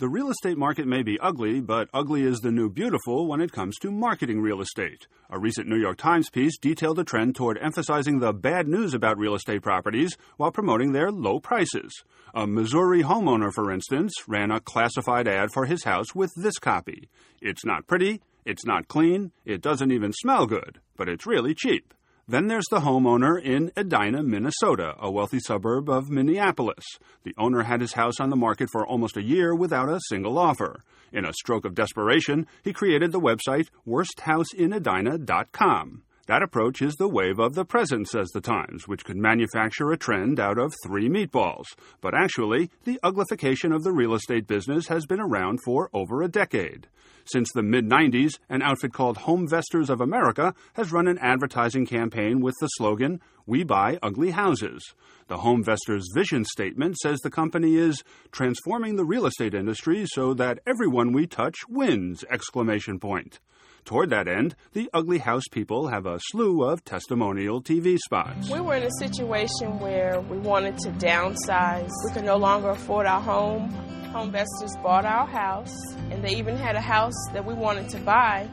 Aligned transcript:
The 0.00 0.08
real 0.08 0.30
estate 0.30 0.56
market 0.56 0.86
may 0.86 1.02
be 1.02 1.20
ugly, 1.20 1.60
but 1.60 1.90
ugly 1.92 2.22
is 2.22 2.38
the 2.38 2.50
new 2.50 2.70
beautiful 2.70 3.26
when 3.26 3.42
it 3.42 3.52
comes 3.52 3.76
to 3.80 3.90
marketing 3.90 4.40
real 4.40 4.62
estate. 4.62 5.06
A 5.28 5.38
recent 5.38 5.68
New 5.68 5.76
York 5.76 5.98
Times 5.98 6.30
piece 6.30 6.56
detailed 6.56 6.98
a 6.98 7.04
trend 7.04 7.34
toward 7.34 7.58
emphasizing 7.58 8.18
the 8.18 8.32
bad 8.32 8.66
news 8.66 8.94
about 8.94 9.18
real 9.18 9.34
estate 9.34 9.60
properties 9.60 10.16
while 10.38 10.52
promoting 10.52 10.92
their 10.92 11.12
low 11.12 11.38
prices. 11.38 11.92
A 12.32 12.46
Missouri 12.46 13.02
homeowner, 13.02 13.52
for 13.52 13.70
instance, 13.70 14.14
ran 14.26 14.50
a 14.50 14.58
classified 14.58 15.28
ad 15.28 15.52
for 15.52 15.66
his 15.66 15.84
house 15.84 16.14
with 16.14 16.32
this 16.34 16.58
copy 16.58 17.10
It's 17.42 17.66
not 17.66 17.86
pretty, 17.86 18.22
it's 18.46 18.64
not 18.64 18.88
clean, 18.88 19.32
it 19.44 19.60
doesn't 19.60 19.92
even 19.92 20.14
smell 20.14 20.46
good, 20.46 20.80
but 20.96 21.10
it's 21.10 21.26
really 21.26 21.52
cheap. 21.52 21.92
Then 22.30 22.46
there's 22.46 22.68
the 22.70 22.78
homeowner 22.78 23.42
in 23.42 23.72
Edina, 23.76 24.22
Minnesota, 24.22 24.94
a 25.00 25.10
wealthy 25.10 25.40
suburb 25.40 25.90
of 25.90 26.10
Minneapolis. 26.10 26.84
The 27.24 27.34
owner 27.36 27.64
had 27.64 27.80
his 27.80 27.94
house 27.94 28.20
on 28.20 28.30
the 28.30 28.36
market 28.36 28.68
for 28.70 28.86
almost 28.86 29.16
a 29.16 29.22
year 29.22 29.52
without 29.52 29.88
a 29.88 29.98
single 30.08 30.38
offer. 30.38 30.84
In 31.12 31.24
a 31.24 31.32
stroke 31.32 31.64
of 31.64 31.74
desperation, 31.74 32.46
he 32.62 32.72
created 32.72 33.10
the 33.10 33.18
website 33.18 33.66
worsthouseinedina.com. 33.84 36.02
That 36.30 36.44
approach 36.44 36.80
is 36.80 36.94
the 36.94 37.08
wave 37.08 37.40
of 37.40 37.56
the 37.56 37.64
present, 37.64 38.06
says 38.06 38.28
the 38.28 38.40
Times, 38.40 38.86
which 38.86 39.04
could 39.04 39.16
manufacture 39.16 39.90
a 39.90 39.96
trend 39.96 40.38
out 40.38 40.58
of 40.58 40.72
three 40.86 41.08
meatballs. 41.08 41.64
But 42.00 42.14
actually, 42.14 42.70
the 42.84 43.00
uglification 43.02 43.74
of 43.74 43.82
the 43.82 43.90
real 43.90 44.14
estate 44.14 44.46
business 44.46 44.86
has 44.86 45.06
been 45.06 45.18
around 45.18 45.58
for 45.64 45.90
over 45.92 46.22
a 46.22 46.28
decade. 46.28 46.86
Since 47.24 47.50
the 47.50 47.64
mid 47.64 47.84
90s, 47.84 48.34
an 48.48 48.62
outfit 48.62 48.92
called 48.92 49.18
Homevestors 49.18 49.90
of 49.90 50.00
America 50.00 50.54
has 50.74 50.92
run 50.92 51.08
an 51.08 51.18
advertising 51.18 51.84
campaign 51.84 52.40
with 52.40 52.54
the 52.60 52.68
slogan, 52.68 53.20
We 53.44 53.64
Buy 53.64 53.98
Ugly 54.00 54.30
Houses. 54.30 54.94
The 55.26 55.38
Homevestors 55.38 56.04
vision 56.14 56.44
statement 56.44 56.96
says 56.98 57.18
the 57.18 57.30
company 57.30 57.74
is 57.74 58.04
transforming 58.30 58.94
the 58.94 59.04
real 59.04 59.26
estate 59.26 59.52
industry 59.52 60.04
so 60.06 60.34
that 60.34 60.60
everyone 60.64 61.10
we 61.10 61.26
touch 61.26 61.56
wins! 61.68 62.22
Exclamation 62.30 63.00
point. 63.00 63.40
Toward 63.84 64.10
that 64.10 64.28
end, 64.28 64.54
the 64.72 64.88
Ugly 64.92 65.18
House 65.18 65.44
people 65.50 65.88
have 65.88 66.06
a 66.06 66.18
slew 66.30 66.62
of 66.62 66.84
testimonial 66.84 67.62
TV 67.62 67.98
spots. 67.98 68.48
We 68.50 68.60
were 68.60 68.76
in 68.76 68.84
a 68.84 68.90
situation 68.98 69.80
where 69.80 70.20
we 70.20 70.38
wanted 70.38 70.78
to 70.78 70.90
downsize. 70.90 71.90
We 72.06 72.12
could 72.12 72.24
no 72.24 72.36
longer 72.36 72.70
afford 72.70 73.06
our 73.06 73.20
home. 73.20 73.72
Homevestors 74.12 74.80
bought 74.82 75.04
our 75.04 75.26
house, 75.26 75.74
and 76.10 76.22
they 76.22 76.36
even 76.36 76.56
had 76.56 76.76
a 76.76 76.80
house 76.80 77.14
that 77.32 77.44
we 77.44 77.54
wanted 77.54 77.88
to 77.90 77.98
buy, 77.98 78.48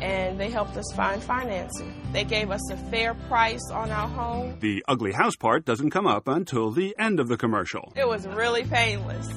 and 0.00 0.38
they 0.38 0.50
helped 0.50 0.76
us 0.76 0.92
find 0.94 1.22
financing. 1.22 2.00
They 2.12 2.24
gave 2.24 2.50
us 2.50 2.70
a 2.70 2.76
fair 2.90 3.14
price 3.14 3.70
on 3.72 3.90
our 3.90 4.08
home. 4.08 4.56
The 4.60 4.84
ugly 4.86 5.12
house 5.12 5.36
part 5.36 5.64
doesn't 5.64 5.90
come 5.90 6.06
up 6.06 6.28
until 6.28 6.70
the 6.70 6.94
end 6.98 7.18
of 7.20 7.28
the 7.28 7.36
commercial. 7.36 7.92
It 7.96 8.06
was 8.06 8.26
really 8.26 8.64
painless. 8.64 9.28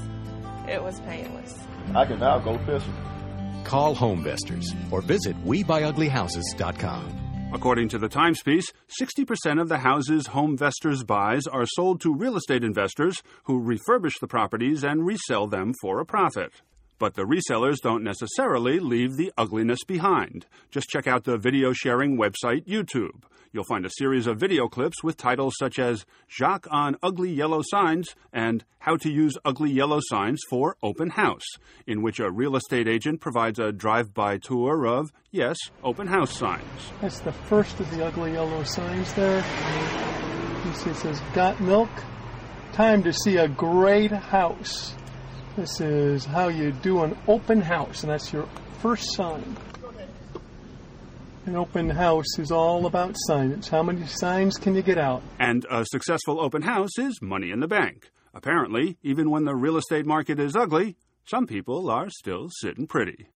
It 0.67 0.83
was 0.83 0.99
painless. 1.01 1.57
I 1.95 2.05
can 2.05 2.19
now 2.19 2.39
go 2.39 2.57
fishing. 2.59 2.93
Call 3.67 3.93
Homevestors 3.93 4.63
or 4.91 5.01
visit 5.01 5.35
WeBuyUglyHouses.com. 5.43 7.51
According 7.53 7.89
to 7.89 7.97
the 7.97 8.07
Times 8.07 8.41
piece, 8.41 8.71
60% 9.01 9.61
of 9.61 9.67
the 9.67 9.79
houses 9.79 10.27
Homevestors 10.27 11.05
buys 11.05 11.45
are 11.47 11.65
sold 11.65 11.99
to 12.01 12.15
real 12.15 12.37
estate 12.37 12.63
investors 12.63 13.21
who 13.43 13.61
refurbish 13.61 14.19
the 14.21 14.27
properties 14.27 14.85
and 14.85 15.05
resell 15.05 15.47
them 15.47 15.73
for 15.81 15.99
a 15.99 16.05
profit. 16.05 16.53
But 16.99 17.13
the 17.13 17.23
resellers 17.23 17.77
don't 17.81 18.03
necessarily 18.03 18.79
leave 18.79 19.17
the 19.17 19.31
ugliness 19.37 19.83
behind. 19.85 20.47
Just 20.71 20.89
check 20.89 21.07
out 21.07 21.23
the 21.23 21.37
video 21.37 21.71
sharing 21.73 22.17
website 22.17 22.65
YouTube. 22.65 23.23
You'll 23.53 23.63
find 23.63 23.85
a 23.85 23.91
series 23.97 24.27
of 24.27 24.39
video 24.39 24.67
clips 24.67 25.03
with 25.03 25.15
titles 25.15 25.53
such 25.57 25.79
as 25.79 26.05
Jacques 26.27 26.67
on 26.69 26.97
Ugly 27.01 27.31
Yellow 27.31 27.61
Signs 27.63 28.09
and 28.33 28.63
How 28.79 28.97
to 28.97 29.09
Use 29.09 29.37
Ugly 29.45 29.71
Yellow 29.71 29.99
Signs 30.09 30.41
for 30.49 30.75
Open 30.83 31.11
House, 31.11 31.45
in 31.85 32.01
which 32.01 32.19
a 32.19 32.31
real 32.31 32.55
estate 32.55 32.87
agent 32.87 33.21
provides 33.21 33.57
a 33.57 33.71
drive 33.71 34.13
by 34.13 34.37
tour 34.37 34.85
of, 34.85 35.11
yes, 35.31 35.57
open 35.83 36.07
house 36.07 36.37
signs. 36.37 36.91
That's 36.99 37.19
the 37.19 37.31
first 37.31 37.79
of 37.79 37.89
the 37.91 38.05
ugly 38.05 38.33
yellow 38.33 38.63
signs 38.63 39.13
there. 39.13 39.43
You 40.65 40.73
see 40.73 40.89
It 40.89 40.95
says, 40.97 41.21
Got 41.33 41.61
milk? 41.61 41.89
Time 42.73 43.01
to 43.03 43.13
see 43.13 43.37
a 43.37 43.47
great 43.47 44.11
house. 44.11 44.96
This 45.57 45.81
is 45.81 46.23
how 46.23 46.49
you 46.49 46.71
do 46.71 47.01
an 47.01 47.17
open 47.27 47.61
house, 47.61 48.03
and 48.03 48.11
that's 48.11 48.31
your 48.31 48.47
first 48.79 49.15
sign. 49.15 49.57
An 51.47 51.55
open 51.55 51.89
house 51.89 52.37
is 52.37 52.51
all 52.51 52.85
about 52.85 53.15
signage. 53.27 53.67
How 53.67 53.81
many 53.81 54.05
signs 54.05 54.55
can 54.57 54.75
you 54.75 54.83
get 54.83 54.99
out? 54.99 55.23
And 55.39 55.65
a 55.71 55.83
successful 55.85 56.39
open 56.39 56.61
house 56.61 56.99
is 56.99 57.23
money 57.23 57.49
in 57.49 57.59
the 57.59 57.67
bank. 57.67 58.11
Apparently, 58.35 58.99
even 59.01 59.31
when 59.31 59.45
the 59.45 59.55
real 59.55 59.77
estate 59.77 60.05
market 60.05 60.39
is 60.39 60.55
ugly, 60.55 60.95
some 61.25 61.47
people 61.47 61.89
are 61.89 62.11
still 62.11 62.49
sitting 62.51 62.85
pretty. 62.85 63.25